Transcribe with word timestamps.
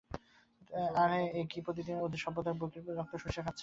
আর, 0.95 1.09
এ 1.31 1.43
কি 1.51 1.59
প্রতিদিন 1.61 1.95
ওদের 1.97 2.19
সভ্যতার 2.19 2.55
বুকের 2.55 2.83
রক্ত 2.97 3.13
শুষে 3.15 3.41
খাচ্ছে 3.41 3.47
না? 3.47 3.59